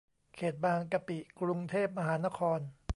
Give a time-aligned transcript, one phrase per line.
[0.35, 2.59] เขตบางกะปิ กรุงเทพมหานคร